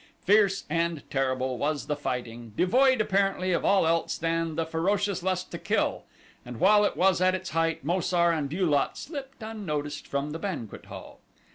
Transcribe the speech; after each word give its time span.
Fierce 0.23 0.63
and 0.67 1.07
terrible 1.11 1.59
was 1.59 1.85
the 1.85 1.95
fighting, 1.95 2.53
devoid, 2.57 2.99
apparently, 2.99 3.51
of 3.51 3.63
all 3.63 3.85
else 3.85 4.17
than 4.17 4.55
the 4.55 4.65
ferocious 4.65 5.21
lust 5.21 5.51
to 5.51 5.59
kill 5.59 6.05
and 6.43 6.59
while 6.59 6.83
it 6.83 6.97
was 6.97 7.21
at 7.21 7.35
its 7.35 7.51
height 7.51 7.83
Mo 7.85 7.99
sar 7.99 8.31
and 8.31 8.49
Bu 8.49 8.65
lot 8.65 8.97
slipped 8.97 9.43
unnoticed 9.43 10.07
from 10.07 10.31
the 10.31 10.39
banquet 10.39 10.85
hall. 10.87 11.19